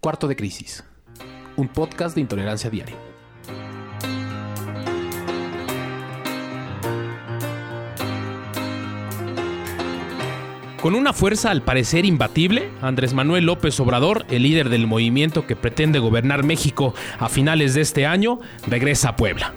[0.00, 0.82] Cuarto de Crisis,
[1.56, 2.96] un podcast de intolerancia diaria.
[10.80, 15.54] Con una fuerza al parecer imbatible, Andrés Manuel López Obrador, el líder del movimiento que
[15.54, 19.52] pretende gobernar México a finales de este año, regresa a Puebla.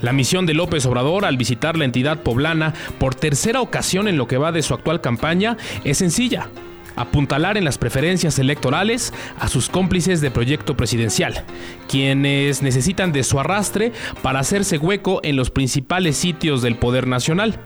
[0.00, 4.26] La misión de López Obrador al visitar la entidad poblana por tercera ocasión en lo
[4.26, 6.48] que va de su actual campaña es sencilla.
[6.96, 11.44] Apuntalar en las preferencias electorales a sus cómplices de proyecto presidencial,
[11.88, 17.60] quienes necesitan de su arrastre para hacerse hueco en los principales sitios del poder nacional.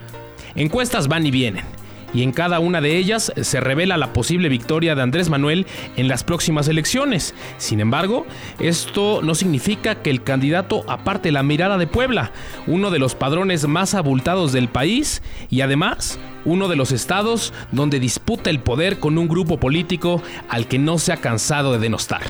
[0.54, 1.79] Encuestas van y vienen
[2.14, 6.08] y en cada una de ellas se revela la posible victoria de Andrés Manuel en
[6.08, 7.34] las próximas elecciones.
[7.58, 8.26] Sin embargo,
[8.58, 12.32] esto no significa que el candidato aparte la mirada de Puebla,
[12.66, 18.00] uno de los padrones más abultados del país y además uno de los estados donde
[18.00, 22.22] disputa el poder con un grupo político al que no se ha cansado de denostar,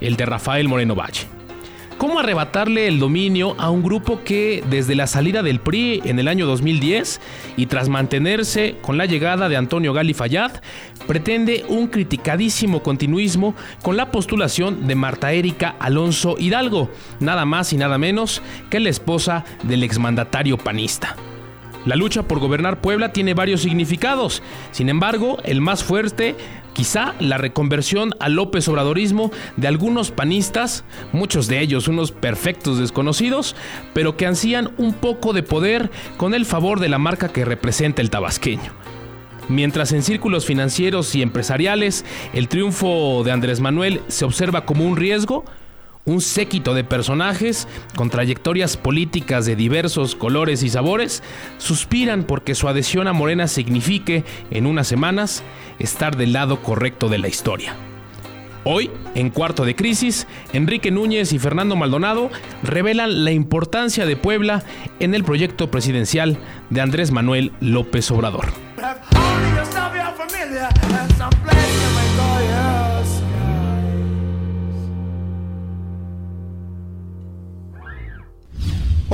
[0.00, 1.41] el de Rafael Moreno Valle.
[1.98, 6.28] ¿Cómo arrebatarle el dominio a un grupo que desde la salida del PRI en el
[6.28, 7.20] año 2010
[7.56, 10.52] y tras mantenerse con la llegada de Antonio Gali Fayad,
[11.06, 17.76] pretende un criticadísimo continuismo con la postulación de Marta Erika Alonso Hidalgo, nada más y
[17.76, 21.16] nada menos que la esposa del exmandatario panista?
[21.84, 24.40] La lucha por gobernar Puebla tiene varios significados.
[24.70, 26.36] Sin embargo, el más fuerte
[26.74, 33.54] Quizá la reconversión al López Obradorismo de algunos panistas, muchos de ellos unos perfectos desconocidos,
[33.92, 38.00] pero que ansían un poco de poder con el favor de la marca que representa
[38.00, 38.72] el tabasqueño.
[39.48, 44.96] Mientras en círculos financieros y empresariales el triunfo de Andrés Manuel se observa como un
[44.96, 45.44] riesgo,
[46.04, 51.22] un séquito de personajes con trayectorias políticas de diversos colores y sabores
[51.58, 55.42] suspiran porque su adhesión a Morena signifique, en unas semanas,
[55.78, 57.76] estar del lado correcto de la historia.
[58.64, 62.30] Hoy, en Cuarto de Crisis, Enrique Núñez y Fernando Maldonado
[62.62, 64.62] revelan la importancia de Puebla
[65.00, 66.38] en el proyecto presidencial
[66.70, 68.71] de Andrés Manuel López Obrador.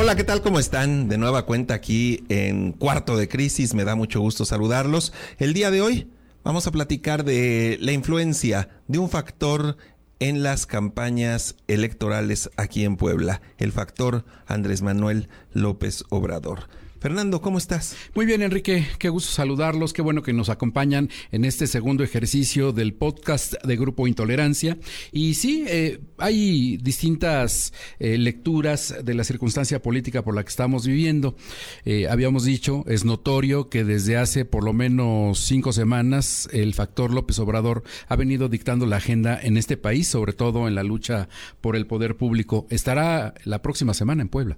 [0.08, 0.40] Hola, ¿qué tal?
[0.40, 1.10] ¿Cómo están?
[1.10, 3.74] De nueva cuenta aquí en Cuarto de Crisis.
[3.74, 5.12] Me da mucho gusto saludarlos.
[5.36, 6.10] El día de hoy
[6.42, 9.76] vamos a platicar de la influencia de un factor
[10.18, 16.70] en las campañas electorales aquí en Puebla, el factor Andrés Manuel López Obrador.
[17.00, 17.94] Fernando, ¿cómo estás?
[18.16, 18.84] Muy bien, Enrique.
[18.98, 19.92] Qué gusto saludarlos.
[19.92, 24.78] Qué bueno que nos acompañan en este segundo ejercicio del podcast de Grupo Intolerancia.
[25.12, 30.88] Y sí, eh, hay distintas eh, lecturas de la circunstancia política por la que estamos
[30.88, 31.36] viviendo.
[31.84, 37.14] Eh, habíamos dicho, es notorio que desde hace por lo menos cinco semanas el factor
[37.14, 41.28] López Obrador ha venido dictando la agenda en este país, sobre todo en la lucha
[41.60, 42.66] por el poder público.
[42.70, 44.56] Estará la próxima semana en Puebla.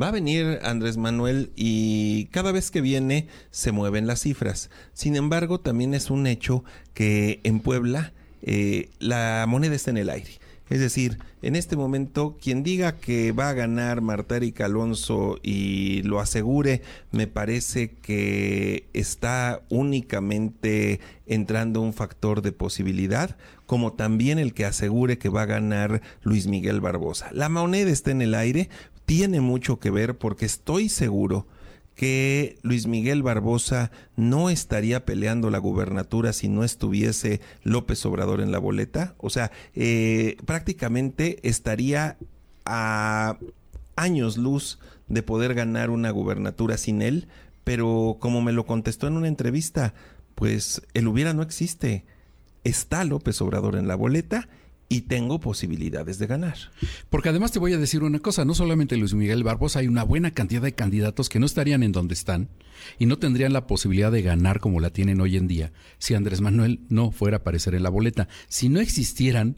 [0.00, 4.70] Va a venir Andrés Manuel y cada vez que viene se mueven las cifras.
[4.92, 6.64] Sin embargo, también es un hecho
[6.94, 10.40] que en Puebla eh, la moneda está en el aire.
[10.70, 16.02] Es decir, en este momento, quien diga que va a ganar Marta Erika Alonso y
[16.02, 24.54] lo asegure, me parece que está únicamente entrando un factor de posibilidad, como también el
[24.54, 27.30] que asegure que va a ganar Luis Miguel Barbosa.
[27.32, 28.68] La moneda está en el aire,
[29.10, 31.48] tiene mucho que ver porque estoy seguro
[31.96, 38.52] que Luis Miguel Barbosa no estaría peleando la gubernatura si no estuviese López Obrador en
[38.52, 39.16] la boleta.
[39.18, 42.18] O sea, eh, prácticamente estaría
[42.64, 43.36] a
[43.96, 44.78] años luz
[45.08, 47.26] de poder ganar una gubernatura sin él,
[47.64, 49.92] pero como me lo contestó en una entrevista,
[50.36, 52.04] pues el hubiera no existe.
[52.62, 54.48] Está López Obrador en la boleta
[54.92, 56.56] y tengo posibilidades de ganar.
[57.10, 60.02] Porque además te voy a decir una cosa, no solamente Luis Miguel Barbosa, hay una
[60.02, 62.48] buena cantidad de candidatos que no estarían en donde están
[62.98, 66.40] y no tendrían la posibilidad de ganar como la tienen hoy en día si Andrés
[66.40, 68.28] Manuel no fuera a aparecer en la boleta.
[68.48, 69.56] Si no existieran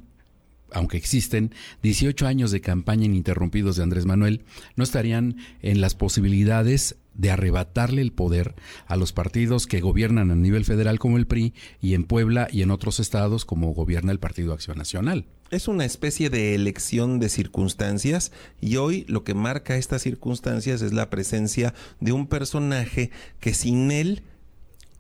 [0.75, 4.45] aunque existen 18 años de campaña ininterrumpidos de Andrés Manuel,
[4.75, 8.55] no estarían en las posibilidades de arrebatarle el poder
[8.87, 12.63] a los partidos que gobiernan a nivel federal como el PRI y en Puebla y
[12.63, 15.27] en otros estados como gobierna el Partido Acción Nacional.
[15.51, 20.93] Es una especie de elección de circunstancias y hoy lo que marca estas circunstancias es
[20.95, 24.23] la presencia de un personaje que sin él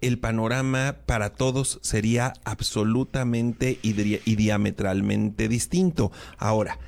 [0.02, 6.10] el panorama para todos sería absolutamente y, diametralmente distinto.
[6.36, 6.78] Ahora,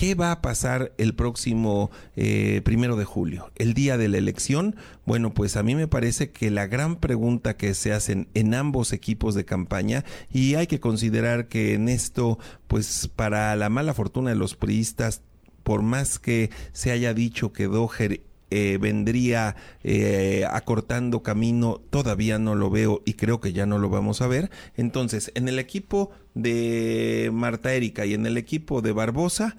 [0.00, 4.74] ¿Qué va a pasar el próximo eh, primero de julio, el día de la elección?
[5.04, 8.94] Bueno, pues a mí me parece que la gran pregunta que se hacen en ambos
[8.94, 14.30] equipos de campaña, y hay que considerar que en esto, pues para la mala fortuna
[14.30, 15.20] de los priistas,
[15.64, 19.54] por más que se haya dicho que Doher eh, vendría
[19.84, 24.28] eh, acortando camino, todavía no lo veo y creo que ya no lo vamos a
[24.28, 24.50] ver.
[24.78, 29.58] Entonces, en el equipo de Marta Erika y en el equipo de Barbosa,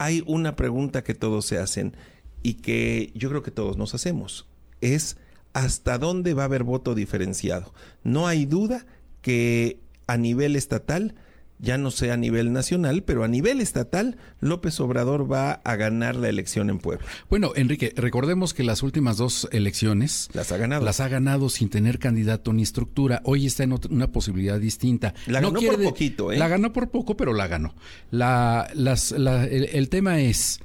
[0.00, 1.94] hay una pregunta que todos se hacen
[2.42, 4.46] y que yo creo que todos nos hacemos.
[4.80, 5.18] Es
[5.52, 7.74] hasta dónde va a haber voto diferenciado.
[8.02, 8.86] No hay duda
[9.20, 11.16] que a nivel estatal
[11.60, 16.16] ya no sea a nivel nacional, pero a nivel estatal, López Obrador va a ganar
[16.16, 17.06] la elección en Puebla.
[17.28, 20.84] Bueno, Enrique, recordemos que las últimas dos elecciones las ha ganado.
[20.84, 23.20] Las ha ganado sin tener candidato ni estructura.
[23.24, 25.14] Hoy está en una posibilidad distinta.
[25.26, 26.38] La ganó por poquito, ¿eh?
[26.38, 27.74] La ganó por poco, pero la ganó.
[28.10, 30.60] La, las, el, tema es.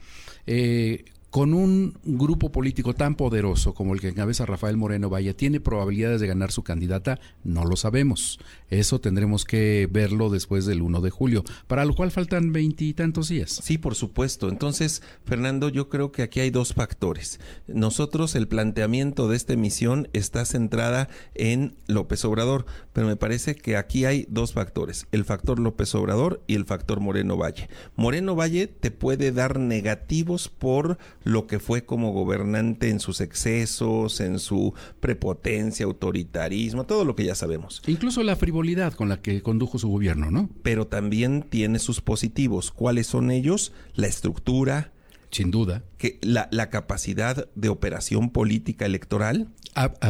[0.48, 1.06] Eh,
[1.36, 6.22] con un grupo político tan poderoso como el que encabeza Rafael Moreno Valle, ¿tiene probabilidades
[6.22, 7.20] de ganar su candidata?
[7.44, 8.40] No lo sabemos.
[8.70, 13.60] Eso tendremos que verlo después del 1 de julio, para lo cual faltan veintitantos días.
[13.62, 14.48] Sí, por supuesto.
[14.48, 17.42] Entonces, Fernando, yo creo que aquí hay dos factores.
[17.68, 23.76] Nosotros, el planteamiento de esta emisión está centrada en López Obrador, pero me parece que
[23.76, 27.68] aquí hay dos factores, el factor López Obrador y el factor Moreno Valle.
[27.98, 34.22] Moreno Valle te puede dar negativos por lo que fue como gobernante en sus excesos,
[34.22, 37.82] en su prepotencia, autoritarismo, todo lo que ya sabemos.
[37.88, 40.50] Incluso la frivolidad con la que condujo su gobierno, ¿no?
[40.62, 42.72] Pero también tiene sus positivos.
[42.72, 43.74] ¿Cuáles son ellos?
[43.96, 44.94] La estructura,
[45.32, 45.84] sin duda.
[45.98, 49.50] Que la, la, capacidad de operación política electoral.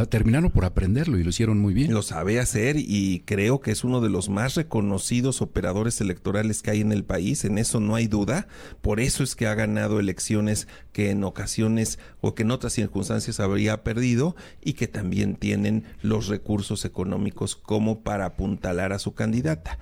[0.08, 1.92] Terminaron por aprenderlo y lo hicieron muy bien.
[1.92, 6.70] Lo sabe hacer y creo que es uno de los más reconocidos operadores electorales que
[6.70, 8.46] hay en el país, en eso no hay duda.
[8.80, 13.40] Por eso es que ha ganado elecciones que en ocasiones o que en otras circunstancias
[13.40, 19.78] habría perdido y que también tienen los recursos económicos como para apuntalar a su candidata.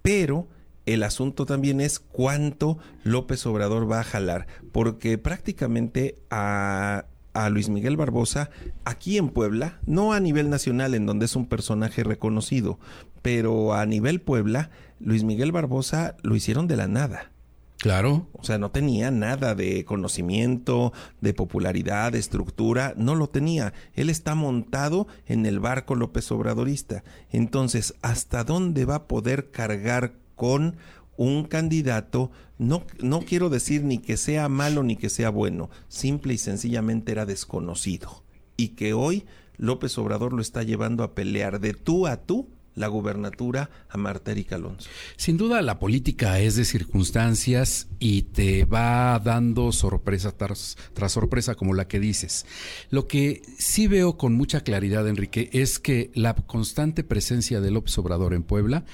[0.00, 0.48] Pero
[0.86, 7.04] el asunto también es cuánto López Obrador va a jalar, porque prácticamente a,
[7.50, 8.50] Luis Miguel Barbosa,
[8.84, 12.78] aquí en Puebla, no a nivel nacional en donde es un personaje reconocido,
[13.22, 14.70] pero a nivel Puebla,
[15.00, 17.30] Luis Miguel Barbosa lo hicieron de la nada.
[17.78, 18.26] Claro.
[18.32, 23.72] O sea, no tenía nada de conocimiento, de popularidad, de estructura, no lo tenía.
[23.94, 27.04] Él está montado en el barco López Obradorista.
[27.30, 30.76] Entonces, ¿hasta dónde va a poder cargar con
[31.18, 36.32] un candidato, no, no quiero decir ni que sea malo ni que sea bueno, simple
[36.32, 38.24] y sencillamente era desconocido.
[38.56, 39.26] Y que hoy
[39.56, 44.30] López Obrador lo está llevando a pelear de tú a tú la gubernatura a Marta
[44.30, 44.88] Erika Alonso.
[45.16, 51.56] Sin duda la política es de circunstancias y te va dando sorpresa tras, tras, sorpresa
[51.56, 52.46] como la que dices.
[52.90, 57.98] Lo que sí veo con mucha claridad, Enrique, es que la constante presencia de López
[57.98, 58.84] Obrador en Puebla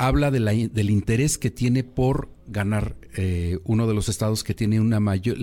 [0.00, 4.54] habla de la, del interés que tiene por ganar eh, uno de los estados que
[4.54, 5.36] tiene una mayor,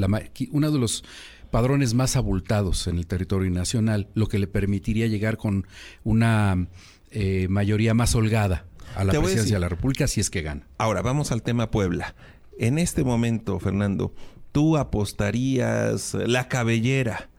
[0.51, 1.03] uno de los
[1.51, 5.67] padrones más abultados en el territorio nacional, lo que le permitiría llegar con
[6.03, 6.69] una
[7.11, 8.65] eh, mayoría más holgada
[8.95, 10.67] a la presidencia de la República si es que gana.
[10.79, 12.15] Ahora vamos al tema Puebla.
[12.57, 14.11] En este momento, Fernando,
[14.51, 17.29] ¿tú apostarías la cabellera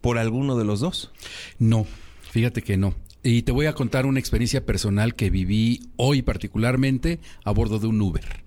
[0.00, 1.12] por alguno de los dos?
[1.58, 1.86] No,
[2.30, 2.94] fíjate que no.
[3.26, 7.86] Y te voy a contar una experiencia personal que viví hoy particularmente a bordo de
[7.86, 8.44] un Uber.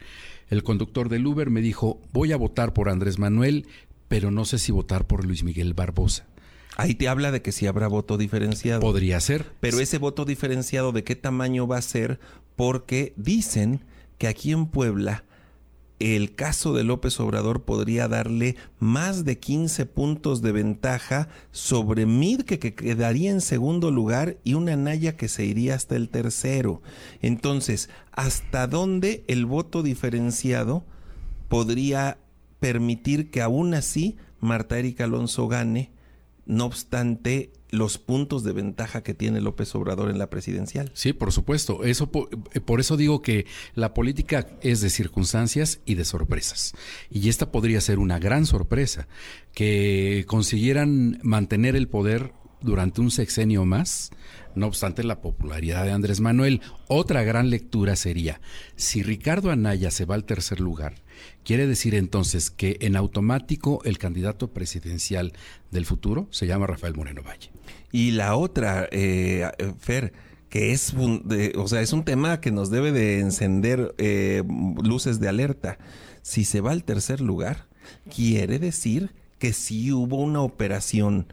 [0.51, 3.65] El conductor del Uber me dijo, voy a votar por Andrés Manuel,
[4.07, 6.27] pero no sé si votar por Luis Miguel Barbosa.
[6.75, 8.81] Ahí te habla de que si habrá voto diferenciado.
[8.81, 9.47] Podría ser.
[9.61, 12.19] Pero ese voto diferenciado, ¿de qué tamaño va a ser?
[12.55, 13.81] Porque dicen
[14.19, 15.23] que aquí en Puebla
[15.99, 22.41] el caso de López Obrador podría darle más de 15 puntos de ventaja sobre Mid,
[22.41, 26.81] que, quedaría en segundo lugar, y una Naya que se iría hasta el tercero.
[27.21, 30.85] Entonces, ¿hasta dónde el voto diferenciado
[31.47, 32.19] podría
[32.59, 35.91] permitir que aún así Marta Erika Alonso gane?
[36.45, 40.91] No obstante, los puntos de ventaja que tiene López Obrador en la presidencial.
[40.93, 41.83] Sí, por supuesto.
[41.83, 42.09] Eso
[42.53, 43.45] eh, por, eso digo que
[43.75, 46.73] la política es de circunstancias y de sorpresas.
[47.09, 49.07] Y esta podría ser una gran sorpresa
[49.53, 54.09] que consiguieran mantener el poder durante un sexenio más,
[54.55, 56.61] no obstante la popularidad de Andrés Manuel.
[56.87, 58.41] Otra gran lectura sería,
[58.75, 60.95] si Ricardo Anaya se va al tercer lugar,
[61.43, 65.33] quiere decir entonces que en automático el candidato presidencial
[65.69, 67.56] del futuro se llama Rafael Moreno Valle.
[67.91, 70.13] Y la otra, eh, Fer,
[70.49, 74.43] que es un, o sea, es un tema que nos debe de encender eh,
[74.81, 75.77] luces de alerta.
[76.21, 77.67] Si se va al tercer lugar,
[78.13, 81.31] quiere decir que sí hubo una operación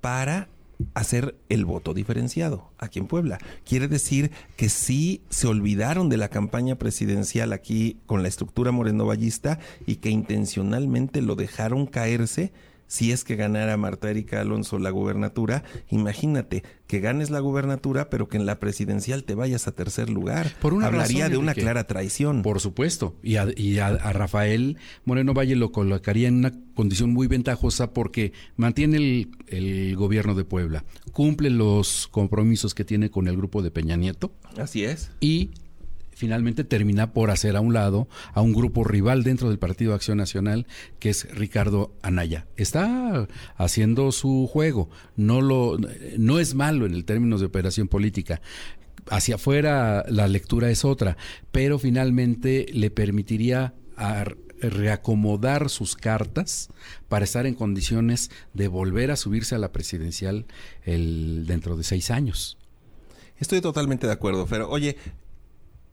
[0.00, 0.48] para
[0.92, 3.38] hacer el voto diferenciado aquí en Puebla.
[3.64, 9.58] Quiere decir que sí se olvidaron de la campaña presidencial aquí con la estructura morenovallista
[9.86, 12.52] y que intencionalmente lo dejaron caerse
[12.86, 18.28] si es que ganara Marta Erika Alonso la gubernatura, imagínate que ganes la gubernatura, pero
[18.28, 20.52] que en la presidencial te vayas a tercer lugar.
[20.60, 22.42] Por una Hablaría de una clara traición.
[22.42, 23.16] Por supuesto.
[23.22, 29.30] Y, a, Rafael Moreno Valle lo colocaría en una condición muy ventajosa porque mantiene el,
[29.48, 34.32] el gobierno de Puebla, cumple los compromisos que tiene con el grupo de Peña Nieto.
[34.56, 35.10] Así es.
[35.20, 35.50] Y
[36.14, 40.18] finalmente termina por hacer a un lado a un grupo rival dentro del Partido Acción
[40.18, 40.66] Nacional,
[40.98, 42.46] que es Ricardo Anaya.
[42.56, 45.76] Está haciendo su juego, no, lo,
[46.18, 48.40] no es malo en el términos de operación política.
[49.10, 51.16] Hacia afuera la lectura es otra,
[51.52, 53.74] pero finalmente le permitiría
[54.60, 56.68] reacomodar sus cartas
[57.08, 60.46] para estar en condiciones de volver a subirse a la presidencial
[60.84, 62.58] el, dentro de seis años.
[63.38, 64.96] Estoy totalmente de acuerdo, pero oye,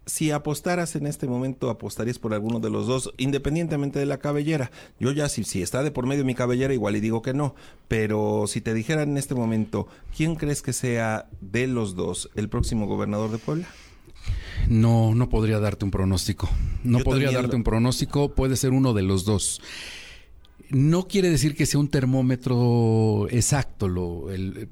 [0.06, 4.72] si apostaras en este momento, apostarías por alguno de los dos, independientemente de la cabellera.
[5.00, 7.56] Yo ya, si, si está de por medio mi cabellera, igual y digo que no.
[7.88, 12.50] Pero si te dijeran en este momento, ¿quién crees que sea de los dos el
[12.50, 13.68] próximo gobernador de Puebla?
[14.68, 16.50] No, no podría darte un pronóstico.
[16.84, 19.62] No podría darte un pronóstico, puede ser uno de los dos
[20.72, 24.28] no quiere decir que sea un termómetro exacto lo,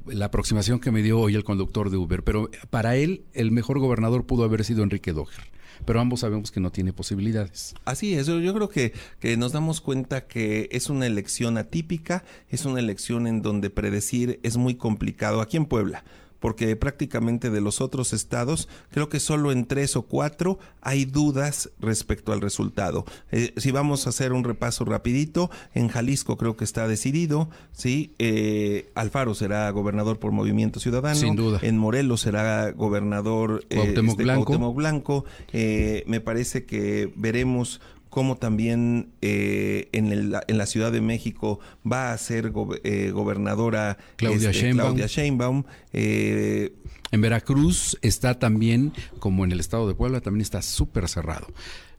[0.08, 3.80] la aproximación que me dio hoy el conductor de Uber, pero para él el mejor
[3.80, 5.44] gobernador pudo haber sido Enrique Doger.
[5.86, 7.74] Pero ambos sabemos que no tiene posibilidades.
[7.86, 12.66] Así es, yo creo que, que nos damos cuenta que es una elección atípica, es
[12.66, 15.40] una elección en donde predecir es muy complicado.
[15.40, 16.04] Aquí en Puebla,
[16.40, 21.70] porque prácticamente de los otros estados, creo que solo en tres o cuatro hay dudas
[21.80, 23.06] respecto al resultado.
[23.32, 28.14] Eh, si vamos a hacer un repaso rapidito, en Jalisco creo que está decidido, ¿sí?
[28.20, 31.16] Eh, Alfaro será gobernador por Movimiento Ciudadano.
[31.16, 31.60] Sin duda.
[31.62, 34.74] En Morelos será gobernador eh, Cuauhtémoc este, Blanco.
[34.74, 35.26] Blanco.
[35.54, 42.18] me parece que veremos como también eh, en, en, la Ciudad de México va a
[42.18, 42.52] ser
[42.84, 45.64] eh, gobernadora Claudia este, Sheinbaum.
[45.94, 46.74] Eh,
[47.12, 51.48] en Veracruz está también, como en el estado de Puebla, también está súper cerrado.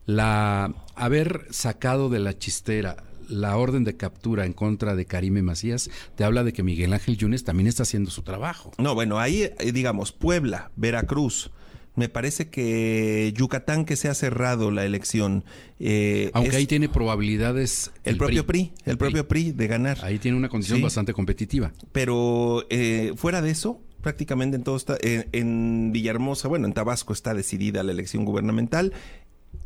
[0.07, 5.89] La haber sacado de la chistera la orden de captura en contra de Karime Macías
[6.17, 8.73] te habla de que Miguel Ángel Yunes también está haciendo su trabajo.
[8.79, 11.53] No, bueno, ahí digamos Puebla, Veracruz,
[12.01, 15.45] me parece que Yucatán que se ha cerrado la elección.
[15.79, 17.91] Eh, Aunque ahí tiene probabilidades.
[18.05, 19.53] El, propio PRI, el, propio PRI.
[19.53, 19.99] de ganar.
[20.03, 21.73] Ahí tiene una condición bastante competitiva.
[21.93, 27.35] Pero eh, fuera de eso, prácticamente en todo está, en Villahermosa, bueno, en Tabasco está
[27.35, 28.95] decidida la elección gubernamental.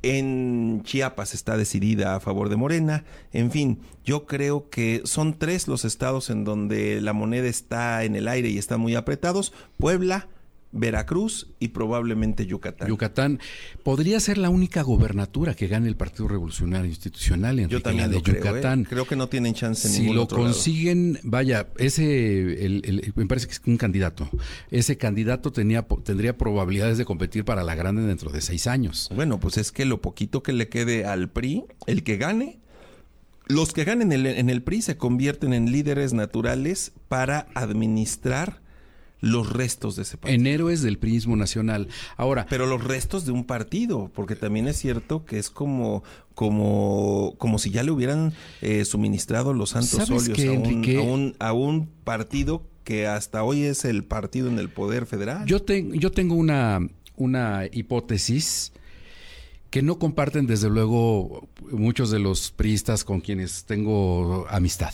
[0.02, 3.04] En Chiapas está decidida a favor de Morena.
[3.32, 8.16] En fin, yo creo que son tres los estados en donde la moneda está en
[8.16, 9.52] el aire y están muy apretados.
[9.78, 10.26] Puebla,
[10.74, 12.88] Veracruz y probablemente Yucatán.
[12.88, 13.38] Yucatán
[13.84, 18.20] podría ser la única gobernatura que gane el Partido Revolucionario Institucional en Yo también de
[18.20, 18.38] creo, ¿eh?
[18.38, 18.84] Yucatán.
[18.84, 19.86] Creo, que no tienen chance.
[19.86, 24.28] En si lo consiguen, vaya, ese el, me parece que es un candidato.
[24.70, 29.08] Ese candidato tenía tendría probabilidades de competir para la grande dentro de seis años.
[29.14, 32.58] Bueno, pues es que lo poquito que le quede al PRI, el que gane,
[33.46, 38.63] los que ganen en el PRI se convierten en líderes naturales para administrar
[39.24, 40.40] los restos de ese partido.
[40.40, 41.88] En héroes del prismo nacional.
[42.16, 42.46] Ahora.
[42.48, 46.04] Pero los restos de un partido, porque también es cierto que es como,
[46.34, 51.88] como, como si ya le hubieran eh, suministrado los santos óleos a, un, a, un,
[52.04, 55.46] partido que hasta hoy es el partido en el poder federal.
[55.46, 56.80] Yo, yo tengo una,
[57.16, 58.72] una hipótesis
[59.70, 64.92] que no comparten desde luego muchos de los priistas con quienes tengo amistad,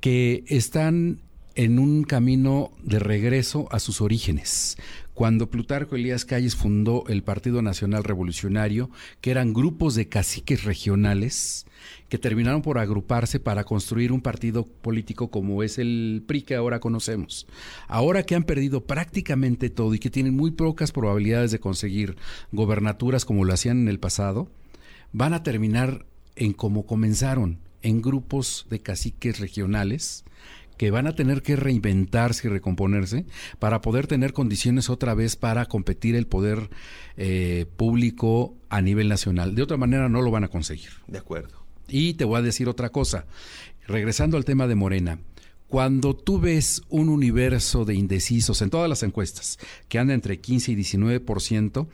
[0.00, 1.22] que están
[1.56, 4.76] en un camino de regreso a sus orígenes.
[5.14, 11.66] Cuando Plutarco Elías Calles fundó el Partido Nacional Revolucionario, que eran grupos de caciques regionales
[12.08, 16.80] que terminaron por agruparse para construir un partido político como es el PRI que ahora
[16.80, 17.46] conocemos.
[17.86, 22.16] Ahora que han perdido prácticamente todo y que tienen muy pocas probabilidades de conseguir
[22.50, 24.50] gobernaturas como lo hacían en el pasado,
[25.12, 26.06] van a terminar
[26.36, 30.24] en como comenzaron, en grupos de caciques regionales
[30.76, 33.26] que van a tener que reinventarse y recomponerse
[33.58, 36.70] para poder tener condiciones otra vez para competir el poder
[37.16, 39.54] eh, público a nivel nacional.
[39.54, 40.90] De otra manera no lo van a conseguir.
[41.06, 41.64] De acuerdo.
[41.88, 43.26] Y te voy a decir otra cosa.
[43.86, 45.18] Regresando al tema de Morena,
[45.68, 50.72] Cuando tú ves un universo de indecisos en todas las encuestas que anda entre 15
[50.72, 51.88] y 19%,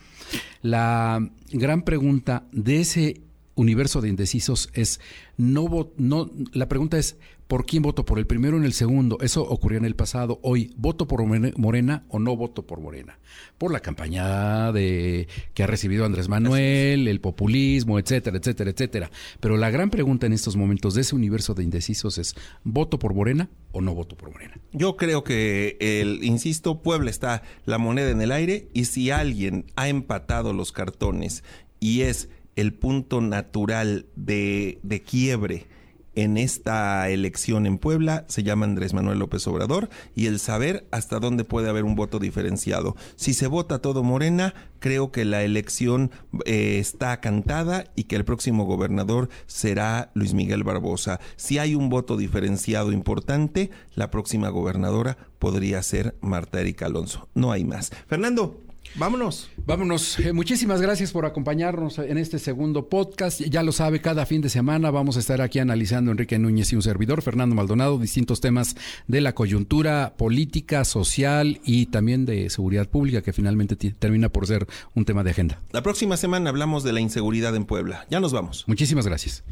[0.61, 3.23] la gran pregunta de ese
[3.61, 5.01] universo de indecisos es
[5.37, 7.17] no, no la pregunta es
[7.51, 8.05] ¿por quién voto?
[8.05, 9.19] ¿Por el primero o en el segundo?
[9.21, 10.39] Eso ocurrió en el pasado.
[10.45, 13.19] Hoy, ¿voto por Morena o no voto por Morena?
[13.59, 19.11] Por la campaña de que ha recibido Andrés Manuel, el populismo, etcétera, etcétera, etcétera.
[19.41, 23.15] Pero la gran pregunta en estos momentos de ese universo de indecisos es ¿voto por
[23.15, 24.55] Morena o no voto por Morena?
[24.73, 29.67] Yo creo que el insisto, Puebla está la moneda en el aire y si alguien
[29.75, 31.43] ha empatado los cartones
[31.81, 32.29] y es
[32.61, 35.67] el punto natural de, de quiebre
[36.15, 41.21] en esta elección en Puebla se llama Andrés Manuel López Obrador y el saber hasta
[41.21, 42.97] dónde puede haber un voto diferenciado.
[43.17, 46.11] Si se vota todo Morena, creo que la elección
[46.45, 51.21] eh, está cantada y que el próximo gobernador será Luis Miguel Barbosa.
[51.37, 57.29] Si hay un voto diferenciado importante, la próxima gobernadora podría ser Marta Erika Alonso.
[57.35, 57.91] No hay más.
[58.09, 58.61] Fernando,
[58.95, 59.51] Vámonos.
[59.67, 60.19] Vámonos.
[60.19, 63.41] Eh, muchísimas gracias por acompañarnos en este segundo podcast.
[63.41, 66.77] Ya lo sabe, cada fin de semana vamos a estar aquí analizando Enrique Núñez y
[66.77, 72.89] un servidor, Fernando Maldonado, distintos temas de la coyuntura política, social y también de seguridad
[72.89, 75.61] pública, que finalmente termina por ser un tema de agenda.
[75.73, 78.07] La próxima semana hablamos de la inseguridad en Puebla.
[78.11, 78.65] Ya nos vamos.
[78.67, 79.45] Muchísimas gracias.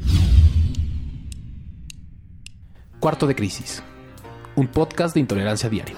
[2.99, 3.81] Cuarto de Crisis,
[4.55, 5.95] un podcast de intolerancia diaria.